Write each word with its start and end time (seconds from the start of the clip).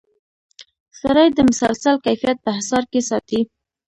سړی 1.01 1.27
د 1.33 1.39
مسلسل 1.49 1.95
کیفیت 2.05 2.37
په 2.45 2.51
حصار 2.57 2.83
کې 2.91 3.01
ساتي. 3.09 3.41